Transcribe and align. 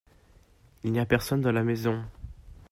Il 0.83 0.91
n'y 0.91 0.99
a 0.99 1.05
personne 1.05 1.41
dans 1.41 1.51
la 1.51 1.63
maison. 1.63 2.03